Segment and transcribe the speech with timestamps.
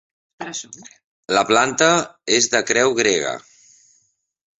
[1.37, 1.89] La planta
[2.39, 3.35] és de creu grega.